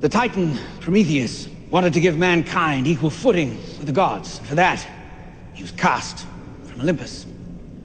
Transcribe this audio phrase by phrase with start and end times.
[0.00, 4.38] The Titan, Prometheus, wanted to give mankind equal footing with the gods.
[4.38, 4.86] For that,
[5.52, 6.26] he was cast
[6.64, 7.26] from Olympus.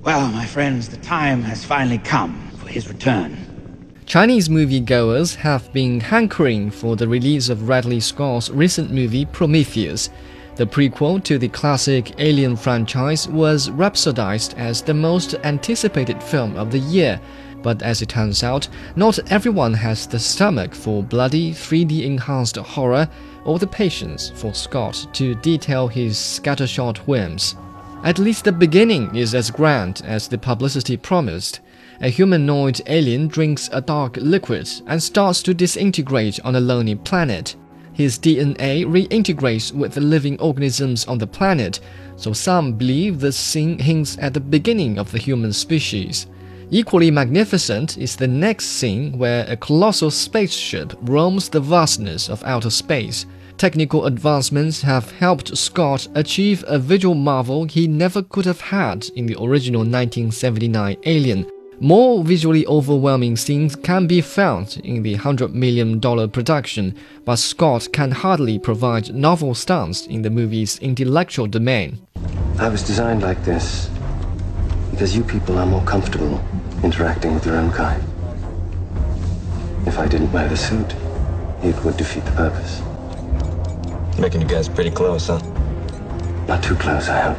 [0.02, 3.38] Well, my friends, the time has finally come for his return.
[4.06, 10.10] Chinese moviegoers have been hankering for the release of Ridley Scott's recent movie Prometheus.
[10.56, 16.72] The prequel to the classic Alien franchise was rhapsodized as the most anticipated film of
[16.72, 17.20] the year,
[17.66, 23.10] but as it turns out, not everyone has the stomach for bloody 3D enhanced horror
[23.44, 27.56] or the patience for Scott to detail his scattershot whims.
[28.04, 31.62] At least the beginning is as grand as the publicity promised.
[32.02, 37.56] A humanoid alien drinks a dark liquid and starts to disintegrate on a lonely planet.
[37.94, 41.80] His DNA reintegrates with the living organisms on the planet,
[42.16, 46.28] so some believe this scene hints at the beginning of the human species.
[46.72, 52.72] Equally magnificent is the next scene where a colossal spaceship roams the vastness of outer
[52.72, 53.28] space.
[53.58, 59.28] Technical advancements have helped Scott achieve a visual marvel he never could have had in
[59.28, 61.50] the original 1979 Alien.
[61.80, 66.02] More visually overwhelming scenes can be found in the $100 million
[66.32, 66.96] production,
[67.26, 72.00] but Scott can hardly provide novel stunts in the movie's intellectual domain.
[72.58, 73.90] I was designed like this
[74.92, 76.42] because you people are more comfortable
[76.84, 78.04] interacting with your own kind.
[79.88, 80.96] If I didn't wear the suit,
[81.64, 82.82] it would defeat the purpose.
[84.20, 85.40] Making you guys pretty close, huh?
[86.48, 87.38] Not too close, I hope.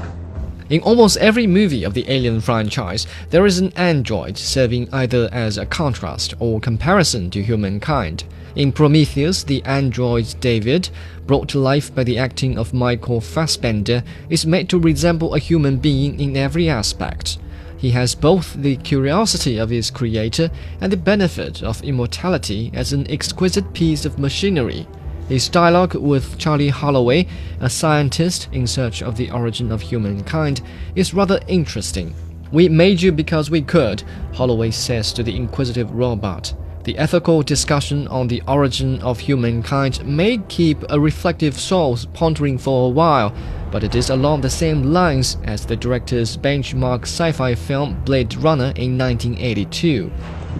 [0.69, 5.59] In almost every movie of the Alien franchise, there is an android serving either as
[5.59, 8.25] a contrast or comparison to humankind.
[8.56, 10.89] In Prometheus, the android David,
[11.25, 15.77] brought to life by the acting of Michael Fassbender, is made to resemble a human
[15.77, 17.39] being in every aspect.
[17.77, 23.10] He has both the curiosity of his creator and the benefit of immortality as an
[23.10, 24.86] exquisite piece of machinery.
[25.28, 27.27] His dialogue with Charlie Holloway,
[27.60, 30.62] a scientist in search of the origin of humankind,
[30.94, 32.14] is rather interesting.
[32.52, 36.54] We made you because we could, Holloway says to the inquisitive robot.
[36.86, 42.86] The ethical discussion on the origin of humankind may keep a reflective soul pondering for
[42.86, 43.34] a while,
[43.72, 48.36] but it is along the same lines as the director's benchmark sci fi film Blade
[48.36, 50.10] Runner in 1982.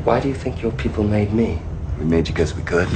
[0.03, 1.61] Why do you think your people made me?
[1.97, 2.89] We made you because we could.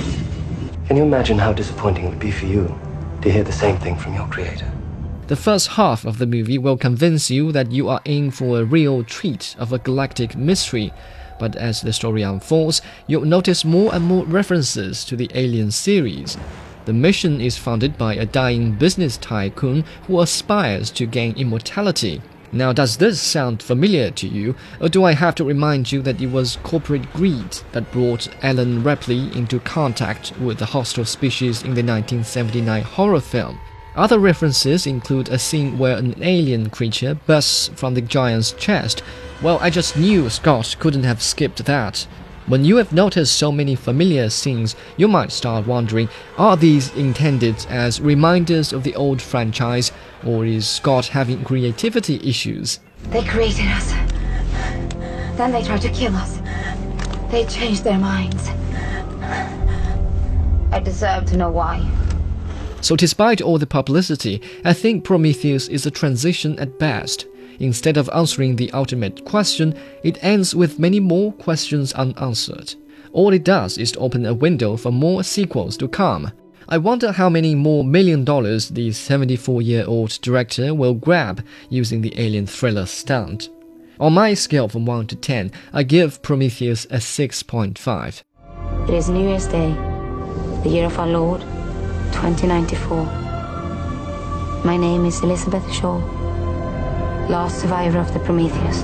[0.88, 2.76] Can you imagine how disappointing it would be for you
[3.22, 4.68] to hear the same thing from your creator?
[5.30, 8.64] The first half of the movie will convince you that you are in for a
[8.64, 10.92] real treat of a galactic mystery,
[11.38, 16.36] but as the story unfolds, you'll notice more and more references to the Alien series.
[16.84, 22.20] The mission is funded by a dying business tycoon who aspires to gain immortality.
[22.50, 26.20] Now, does this sound familiar to you, or do I have to remind you that
[26.20, 31.74] it was corporate greed that brought Ellen Ripley into contact with the hostile species in
[31.74, 33.60] the 1979 horror film?
[33.96, 39.02] Other references include a scene where an alien creature bursts from the giant's chest.
[39.42, 42.06] Well, I just knew Scott couldn't have skipped that.
[42.46, 46.08] When you have noticed so many familiar scenes, you might start wondering
[46.38, 49.92] are these intended as reminders of the old franchise,
[50.24, 52.80] or is Scott having creativity issues?
[53.10, 53.92] They created us.
[55.36, 56.40] Then they tried to kill us.
[57.30, 58.48] They changed their minds.
[60.72, 61.88] I deserve to know why.
[62.80, 67.26] So, despite all the publicity, I think Prometheus is a transition at best.
[67.58, 72.74] Instead of answering the ultimate question, it ends with many more questions unanswered.
[73.12, 76.32] All it does is open a window for more sequels to come.
[76.68, 82.00] I wonder how many more million dollars the 74 year old director will grab using
[82.00, 83.50] the alien thriller stunt.
[83.98, 88.22] On my scale from 1 to 10, I give Prometheus a 6.5.
[88.88, 89.72] It is New Year's Day,
[90.62, 91.44] the year of our Lord,
[92.20, 93.04] 2094.
[94.64, 95.98] My name is Elizabeth Shaw
[97.30, 98.82] last survivor of the Prometheus.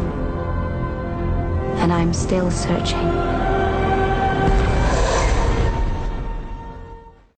[1.83, 3.36] And I'm still searching.